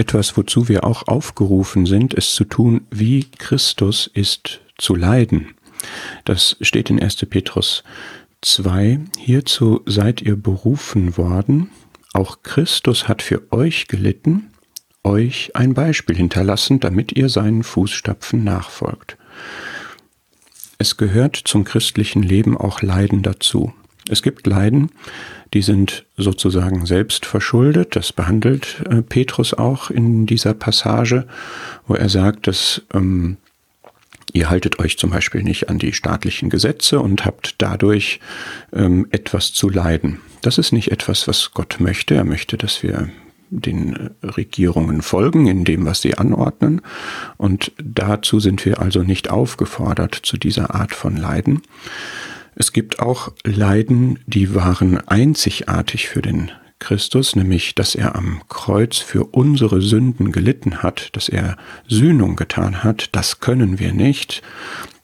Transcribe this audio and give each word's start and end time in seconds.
etwas, 0.00 0.36
wozu 0.38 0.68
wir 0.68 0.84
auch 0.84 1.06
aufgerufen 1.06 1.84
sind, 1.84 2.14
es 2.14 2.34
zu 2.34 2.44
tun, 2.44 2.86
wie 2.90 3.26
Christus 3.38 4.10
ist 4.12 4.62
zu 4.78 4.94
leiden. 4.96 5.54
Das 6.24 6.56
steht 6.62 6.88
in 6.88 7.00
1. 7.00 7.16
Petrus 7.26 7.84
2. 8.40 9.00
Hierzu 9.18 9.82
seid 9.84 10.22
ihr 10.22 10.36
berufen 10.36 11.18
worden. 11.18 11.70
Auch 12.14 12.42
Christus 12.42 13.08
hat 13.08 13.20
für 13.20 13.52
euch 13.52 13.88
gelitten, 13.88 14.50
euch 15.04 15.54
ein 15.54 15.74
Beispiel 15.74 16.16
hinterlassen, 16.16 16.80
damit 16.80 17.12
ihr 17.12 17.28
seinen 17.28 17.62
Fußstapfen 17.62 18.42
nachfolgt. 18.42 19.18
Es 20.78 20.96
gehört 20.96 21.36
zum 21.36 21.64
christlichen 21.64 22.22
Leben 22.22 22.56
auch 22.56 22.80
Leiden 22.80 23.22
dazu. 23.22 23.74
Es 24.08 24.22
gibt 24.22 24.46
Leiden, 24.46 24.90
die 25.52 25.62
sind 25.62 26.04
sozusagen 26.16 26.86
selbst 26.86 27.26
verschuldet. 27.26 27.96
Das 27.96 28.12
behandelt 28.12 28.82
äh, 28.88 29.02
Petrus 29.02 29.54
auch 29.54 29.90
in 29.90 30.26
dieser 30.26 30.54
Passage, 30.54 31.26
wo 31.86 31.94
er 31.94 32.08
sagt, 32.08 32.46
dass 32.46 32.82
ähm, 32.94 33.36
ihr 34.32 34.48
haltet 34.48 34.78
euch 34.78 34.96
zum 34.96 35.10
Beispiel 35.10 35.42
nicht 35.42 35.68
an 35.68 35.78
die 35.78 35.92
staatlichen 35.92 36.50
Gesetze 36.50 37.00
und 37.00 37.24
habt 37.24 37.56
dadurch 37.58 38.20
ähm, 38.72 39.06
etwas 39.10 39.52
zu 39.52 39.68
leiden. 39.68 40.20
Das 40.42 40.58
ist 40.58 40.72
nicht 40.72 40.90
etwas, 40.92 41.28
was 41.28 41.52
Gott 41.52 41.76
möchte. 41.80 42.14
Er 42.14 42.24
möchte, 42.24 42.56
dass 42.56 42.82
wir 42.82 43.10
den 43.50 44.10
Regierungen 44.22 45.02
folgen 45.02 45.46
in 45.46 45.64
dem, 45.64 45.84
was 45.84 46.00
sie 46.00 46.16
anordnen. 46.16 46.80
Und 47.36 47.72
dazu 47.82 48.40
sind 48.40 48.64
wir 48.64 48.80
also 48.80 49.02
nicht 49.02 49.28
aufgefordert 49.28 50.14
zu 50.14 50.36
dieser 50.36 50.74
Art 50.74 50.94
von 50.94 51.16
Leiden. 51.16 51.62
Es 52.60 52.74
gibt 52.74 53.00
auch 53.00 53.32
Leiden, 53.42 54.18
die 54.26 54.54
waren 54.54 54.98
einzigartig 55.08 56.10
für 56.10 56.20
den 56.20 56.50
Christus, 56.78 57.34
nämlich 57.34 57.74
dass 57.74 57.94
er 57.94 58.16
am 58.16 58.42
Kreuz 58.50 58.98
für 58.98 59.24
unsere 59.24 59.80
Sünden 59.80 60.30
gelitten 60.30 60.82
hat, 60.82 61.08
dass 61.16 61.30
er 61.30 61.56
Sühnung 61.88 62.36
getan 62.36 62.84
hat, 62.84 63.08
das 63.12 63.40
können 63.40 63.78
wir 63.78 63.94
nicht. 63.94 64.42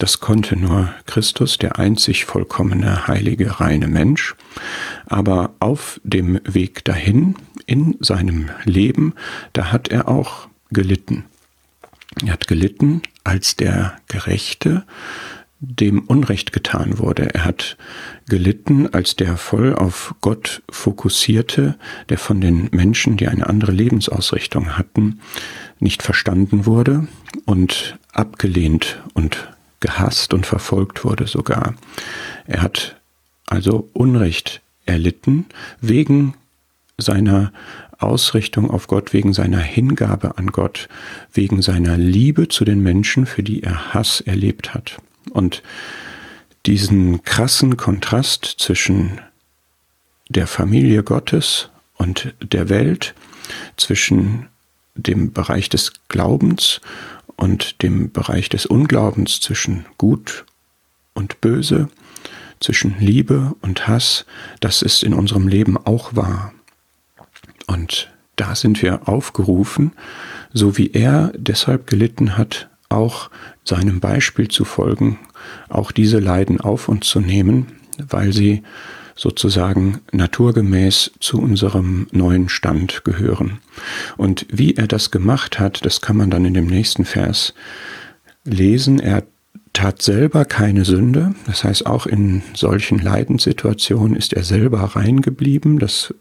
Das 0.00 0.18
konnte 0.18 0.56
nur 0.56 0.92
Christus, 1.06 1.56
der 1.56 1.78
einzig 1.78 2.24
vollkommene, 2.24 3.06
heilige, 3.06 3.60
reine 3.60 3.86
Mensch. 3.86 4.34
Aber 5.06 5.54
auf 5.60 6.00
dem 6.02 6.40
Weg 6.42 6.84
dahin, 6.84 7.36
in 7.66 7.96
seinem 8.00 8.50
Leben, 8.64 9.14
da 9.52 9.70
hat 9.70 9.86
er 9.86 10.08
auch 10.08 10.48
gelitten. 10.72 11.24
Er 12.26 12.32
hat 12.32 12.48
gelitten 12.48 13.02
als 13.22 13.54
der 13.54 13.96
Gerechte, 14.08 14.84
dem 15.66 16.00
Unrecht 16.00 16.52
getan 16.52 16.98
wurde. 16.98 17.34
Er 17.34 17.44
hat 17.44 17.76
gelitten 18.28 18.92
als 18.92 19.16
der 19.16 19.36
voll 19.36 19.74
auf 19.74 20.14
Gott 20.20 20.62
fokussierte, 20.70 21.76
der 22.08 22.18
von 22.18 22.40
den 22.40 22.68
Menschen, 22.72 23.16
die 23.16 23.28
eine 23.28 23.48
andere 23.48 23.72
Lebensausrichtung 23.72 24.76
hatten, 24.76 25.20
nicht 25.78 26.02
verstanden 26.02 26.66
wurde 26.66 27.06
und 27.44 27.98
abgelehnt 28.12 29.02
und 29.14 29.48
gehasst 29.80 30.32
und 30.34 30.46
verfolgt 30.46 31.04
wurde 31.04 31.26
sogar. 31.26 31.74
Er 32.46 32.62
hat 32.62 32.96
also 33.46 33.90
Unrecht 33.92 34.62
erlitten 34.86 35.46
wegen 35.80 36.34
seiner 36.96 37.52
Ausrichtung 37.98 38.70
auf 38.70 38.86
Gott, 38.86 39.12
wegen 39.12 39.32
seiner 39.32 39.58
Hingabe 39.58 40.38
an 40.38 40.48
Gott, 40.48 40.88
wegen 41.32 41.62
seiner 41.62 41.96
Liebe 41.96 42.48
zu 42.48 42.64
den 42.64 42.82
Menschen, 42.82 43.26
für 43.26 43.42
die 43.42 43.62
er 43.62 43.94
Hass 43.94 44.20
erlebt 44.20 44.74
hat. 44.74 44.98
Und 45.30 45.62
diesen 46.66 47.22
krassen 47.22 47.76
Kontrast 47.76 48.44
zwischen 48.58 49.20
der 50.28 50.46
Familie 50.46 51.02
Gottes 51.02 51.68
und 51.96 52.34
der 52.40 52.68
Welt, 52.68 53.14
zwischen 53.76 54.48
dem 54.94 55.32
Bereich 55.32 55.68
des 55.68 55.92
Glaubens 56.08 56.80
und 57.36 57.82
dem 57.82 58.10
Bereich 58.12 58.48
des 58.48 58.66
Unglaubens, 58.66 59.40
zwischen 59.40 59.84
Gut 59.98 60.44
und 61.14 61.40
Böse, 61.40 61.88
zwischen 62.60 62.98
Liebe 62.98 63.54
und 63.60 63.86
Hass, 63.86 64.24
das 64.60 64.82
ist 64.82 65.02
in 65.02 65.12
unserem 65.12 65.48
Leben 65.48 65.76
auch 65.76 66.16
wahr. 66.16 66.54
Und 67.66 68.10
da 68.36 68.54
sind 68.54 68.82
wir 68.82 69.08
aufgerufen, 69.08 69.92
so 70.52 70.78
wie 70.78 70.90
er 70.92 71.32
deshalb 71.36 71.86
gelitten 71.86 72.36
hat, 72.36 72.68
auch 72.94 73.30
seinem 73.64 74.00
Beispiel 74.00 74.48
zu 74.48 74.64
folgen, 74.64 75.18
auch 75.68 75.92
diese 75.92 76.18
Leiden 76.18 76.60
auf 76.60 76.88
uns 76.88 77.06
zu 77.06 77.20
nehmen, 77.20 77.66
weil 78.08 78.32
sie 78.32 78.62
sozusagen 79.16 80.00
naturgemäß 80.12 81.12
zu 81.20 81.40
unserem 81.40 82.08
neuen 82.10 82.48
Stand 82.48 83.04
gehören. 83.04 83.58
Und 84.16 84.46
wie 84.50 84.74
er 84.74 84.88
das 84.88 85.10
gemacht 85.10 85.60
hat, 85.60 85.84
das 85.86 86.00
kann 86.00 86.16
man 86.16 86.30
dann 86.30 86.44
in 86.44 86.54
dem 86.54 86.66
nächsten 86.66 87.04
Vers 87.04 87.54
lesen. 88.44 88.98
Er 88.98 89.22
tat 89.72 90.02
selber 90.02 90.44
keine 90.44 90.84
Sünde, 90.84 91.34
das 91.46 91.64
heißt 91.64 91.86
auch 91.86 92.06
in 92.06 92.42
solchen 92.54 92.98
Leidenssituationen 92.98 94.16
ist 94.16 94.32
er 94.32 94.44
selber 94.44 94.80
rein 94.80 95.20
geblieben, 95.20 95.78
das 95.78 96.14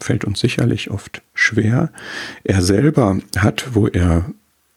fällt 0.00 0.24
uns 0.24 0.40
sicherlich 0.40 0.90
oft 0.90 1.22
schwer. 1.34 1.90
Er 2.44 2.62
selber 2.62 3.18
hat, 3.36 3.74
wo 3.74 3.88
er 3.88 4.26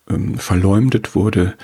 ähm, 0.09 0.37
verleumdet 0.37 1.15
wurde, 1.15 1.55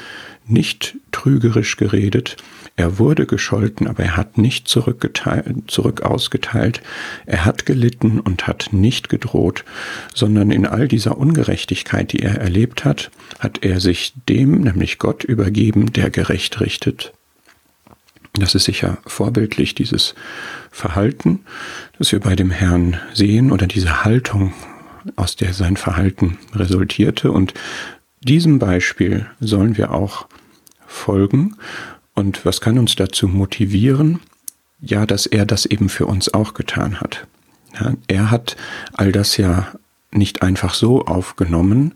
nicht 0.45 0.97
trügerisch 1.11 1.77
geredet. 1.77 2.37
Er 2.75 2.99
wurde 2.99 3.25
gescholten, 3.25 3.87
aber 3.87 4.03
er 4.03 4.17
hat 4.17 4.37
nicht 4.37 4.67
zurück 4.67 6.01
ausgeteilt. 6.03 6.81
Er 7.25 7.43
hat 7.43 7.65
gelitten 7.65 8.19
und 8.19 8.47
hat 8.47 8.69
nicht 8.71 9.09
gedroht, 9.09 9.65
sondern 10.13 10.51
in 10.51 10.65
all 10.67 10.87
dieser 10.87 11.17
Ungerechtigkeit, 11.17 12.13
die 12.13 12.19
er 12.19 12.35
erlebt 12.35 12.85
hat, 12.85 13.09
hat 13.39 13.63
er 13.63 13.79
sich 13.79 14.13
dem, 14.29 14.61
nämlich 14.61 14.99
Gott, 14.99 15.23
übergeben, 15.23 15.91
der 15.91 16.11
gerecht 16.11 16.61
richtet. 16.61 17.13
Das 18.33 18.53
ist 18.53 18.65
sicher 18.65 18.99
vorbildlich, 19.07 19.73
dieses 19.73 20.13
Verhalten, 20.71 21.39
das 21.97 22.11
wir 22.11 22.19
bei 22.19 22.35
dem 22.35 22.51
Herrn 22.51 22.97
sehen, 23.13 23.51
oder 23.51 23.65
diese 23.65 24.03
Haltung, 24.03 24.53
aus 25.15 25.35
der 25.35 25.53
sein 25.53 25.77
Verhalten 25.77 26.37
resultierte. 26.53 27.31
Und 27.31 27.53
diesem 28.22 28.59
Beispiel 28.59 29.28
sollen 29.39 29.78
wir 29.78 29.91
auch 29.91 30.28
folgen. 30.85 31.55
Und 32.13 32.45
was 32.45 32.61
kann 32.61 32.79
uns 32.79 32.95
dazu 32.95 33.28
motivieren? 33.28 34.19
Ja, 34.81 35.05
dass 35.05 35.25
er 35.25 35.45
das 35.45 35.66
eben 35.66 35.89
für 35.89 36.05
uns 36.05 36.33
auch 36.33 36.53
getan 36.53 37.00
hat. 37.00 37.28
Ja, 37.79 37.94
er 38.07 38.31
hat 38.31 38.55
all 38.94 39.11
das 39.11 39.38
ja 39.38 39.67
nicht 40.11 40.41
einfach 40.41 40.73
so 40.73 41.05
aufgenommen, 41.05 41.94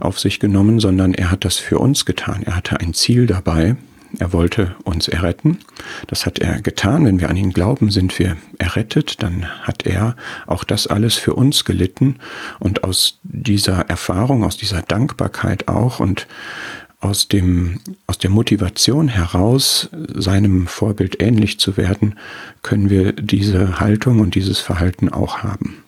auf 0.00 0.18
sich 0.18 0.40
genommen, 0.40 0.80
sondern 0.80 1.14
er 1.14 1.30
hat 1.30 1.44
das 1.44 1.58
für 1.58 1.78
uns 1.78 2.04
getan. 2.04 2.42
Er 2.42 2.56
hatte 2.56 2.80
ein 2.80 2.92
Ziel 2.92 3.26
dabei. 3.26 3.76
Er 4.18 4.32
wollte 4.32 4.76
uns 4.84 5.08
erretten. 5.08 5.58
Das 6.06 6.26
hat 6.26 6.38
er 6.38 6.60
getan. 6.60 7.04
Wenn 7.04 7.20
wir 7.20 7.30
an 7.30 7.36
ihn 7.36 7.52
glauben, 7.52 7.90
sind 7.90 8.18
wir 8.18 8.36
errettet. 8.58 9.22
Dann 9.22 9.46
hat 9.62 9.86
er 9.86 10.16
auch 10.46 10.64
das 10.64 10.86
alles 10.86 11.16
für 11.16 11.34
uns 11.34 11.64
gelitten. 11.64 12.16
Und 12.58 12.84
aus 12.84 13.18
dieser 13.22 13.88
Erfahrung, 13.88 14.44
aus 14.44 14.56
dieser 14.56 14.82
Dankbarkeit 14.82 15.68
auch 15.68 16.00
und 16.00 16.26
aus, 17.00 17.26
dem, 17.26 17.80
aus 18.06 18.18
der 18.18 18.30
Motivation 18.30 19.08
heraus, 19.08 19.88
seinem 20.14 20.66
Vorbild 20.66 21.20
ähnlich 21.20 21.58
zu 21.58 21.76
werden, 21.76 22.18
können 22.62 22.90
wir 22.90 23.12
diese 23.12 23.80
Haltung 23.80 24.20
und 24.20 24.34
dieses 24.36 24.60
Verhalten 24.60 25.08
auch 25.08 25.38
haben. 25.38 25.82